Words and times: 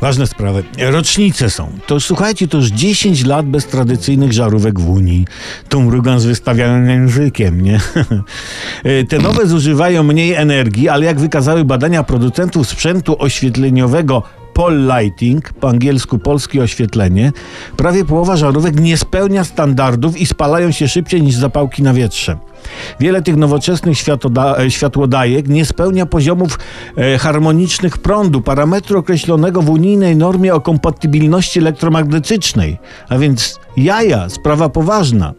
Ważne 0.00 0.26
sprawy. 0.26 0.64
Rocznice 0.78 1.50
są. 1.50 1.72
To 1.86 2.00
słuchajcie, 2.00 2.48
to 2.48 2.56
już 2.56 2.66
10 2.66 3.24
lat 3.24 3.46
bez 3.46 3.66
tradycyjnych 3.66 4.32
żarówek 4.32 4.80
w 4.80 4.88
Unii. 4.88 5.26
Tu 5.68 5.80
mrugam 5.82 6.20
z 6.20 6.24
wystawionym 6.24 6.90
językiem, 6.90 7.60
nie? 7.60 7.80
Te 9.08 9.18
nowe 9.18 9.46
zużywają 9.46 10.02
mniej 10.02 10.34
energii, 10.34 10.88
ale 10.88 11.06
jak 11.06 11.20
wykazały 11.20 11.64
badania 11.64 12.02
producentów 12.02 12.68
sprzętu 12.68 13.16
oświetleniowego 13.18 14.22
pole 14.60 15.02
lighting, 15.02 15.52
po 15.52 15.68
angielsku 15.68 16.18
polskie 16.18 16.62
oświetlenie, 16.62 17.32
prawie 17.76 18.04
połowa 18.04 18.36
żarówek 18.36 18.80
nie 18.80 18.96
spełnia 18.96 19.44
standardów 19.44 20.20
i 20.20 20.26
spalają 20.26 20.70
się 20.70 20.88
szybciej 20.88 21.22
niż 21.22 21.34
zapałki 21.34 21.82
na 21.82 21.94
wietrze. 21.94 22.36
Wiele 23.00 23.22
tych 23.22 23.36
nowoczesnych 23.36 23.98
e, 24.58 24.70
światłodajek 24.70 25.48
nie 25.48 25.64
spełnia 25.64 26.06
poziomów 26.06 26.58
e, 26.96 27.18
harmonicznych 27.18 27.98
prądu, 27.98 28.40
parametru 28.40 28.98
określonego 28.98 29.62
w 29.62 29.70
unijnej 29.70 30.16
normie 30.16 30.54
o 30.54 30.60
kompatybilności 30.60 31.58
elektromagnetycznej. 31.58 32.78
A 33.08 33.18
więc 33.18 33.60
jaja, 33.76 34.28
sprawa 34.28 34.68
poważna. 34.68 35.34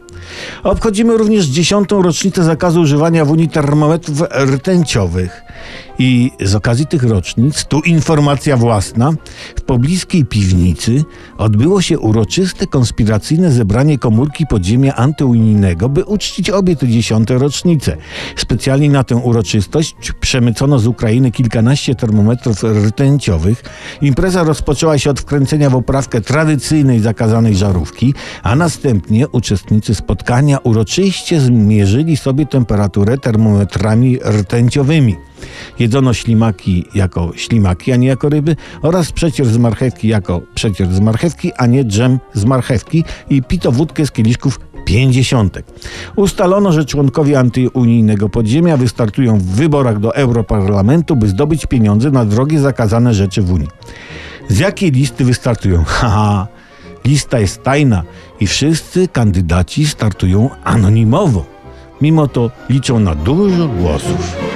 Obchodzimy 0.63 1.17
również 1.17 1.45
dziesiątą 1.45 2.01
rocznicę 2.01 2.43
zakazu 2.43 2.81
używania 2.81 3.25
w 3.25 3.31
Unii 3.31 3.49
termometrów 3.49 4.23
rtęciowych. 4.45 5.43
I 5.99 6.31
z 6.39 6.55
okazji 6.55 6.87
tych 6.87 7.03
rocznic, 7.03 7.65
tu 7.65 7.79
informacja 7.79 8.57
własna, 8.57 9.11
w 9.55 9.61
pobliskiej 9.61 10.25
piwnicy 10.25 11.03
odbyło 11.37 11.81
się 11.81 11.99
uroczyste 11.99 12.67
konspiracyjne 12.67 13.51
zebranie 13.51 13.97
komórki 13.97 14.47
podziemia 14.47 14.95
antyunijnego, 14.95 15.89
by 15.89 16.05
uczcić 16.05 16.49
obie 16.49 16.75
te 16.75 16.87
dziesiąte 16.87 17.37
rocznice. 17.37 17.97
Specjalnie 18.35 18.89
na 18.89 19.03
tę 19.03 19.15
uroczystość 19.15 19.95
przemycono 20.19 20.79
z 20.79 20.87
Ukrainy 20.87 21.31
kilkanaście 21.31 21.95
termometrów 21.95 22.63
rtęciowych. 22.63 23.63
Impreza 24.01 24.43
rozpoczęła 24.43 24.97
się 24.97 25.09
od 25.09 25.19
wkręcenia 25.19 25.69
w 25.69 25.75
oprawkę 25.75 26.21
tradycyjnej 26.21 26.99
zakazanej 26.99 27.55
żarówki, 27.55 28.13
a 28.43 28.55
następnie 28.55 29.27
uczestnicy 29.27 29.95
spotkania 30.11 30.57
uroczyście 30.57 31.41
zmierzyli 31.41 32.17
sobie 32.17 32.45
temperaturę 32.45 33.17
termometrami 33.17 34.19
rtęciowymi. 34.39 35.15
Jedzono 35.79 36.13
ślimaki 36.13 36.85
jako 36.95 37.31
ślimaki, 37.35 37.91
a 37.91 37.95
nie 37.95 38.07
jako 38.07 38.29
ryby 38.29 38.55
oraz 38.81 39.11
przecier 39.11 39.45
z 39.45 39.57
marchewki 39.57 40.07
jako 40.07 40.41
przecier 40.55 40.93
z 40.93 40.99
marchewki, 40.99 41.51
a 41.57 41.65
nie 41.65 41.85
dżem 41.85 42.19
z 42.33 42.45
marchewki 42.45 43.03
i 43.29 43.43
pito 43.43 43.71
wódkę 43.71 44.05
z 44.05 44.11
kieliszków 44.11 44.59
pięćdziesiątek. 44.85 45.65
Ustalono, 46.15 46.71
że 46.71 46.85
członkowie 46.85 47.39
antyunijnego 47.39 48.29
podziemia 48.29 48.77
wystartują 48.77 49.37
w 49.37 49.43
wyborach 49.43 49.99
do 49.99 50.15
Europarlamentu, 50.15 51.15
by 51.15 51.27
zdobyć 51.27 51.65
pieniądze 51.65 52.11
na 52.11 52.25
drogie 52.25 52.59
zakazane 52.59 53.13
rzeczy 53.13 53.41
w 53.41 53.51
Unii. 53.51 53.69
Z 54.49 54.59
jakiej 54.59 54.91
listy 54.91 55.25
wystartują? 55.25 55.83
Haha, 55.99 56.47
lista 57.05 57.39
jest 57.39 57.63
tajna 57.63 58.03
i 58.39 58.47
wszyscy 58.47 59.07
kandydaci 59.07 59.87
startują 59.87 60.49
anonimowo. 60.63 61.45
Mimo 62.01 62.27
to 62.27 62.51
liczą 62.69 62.99
na 62.99 63.15
dużo 63.15 63.67
głosów. 63.67 64.50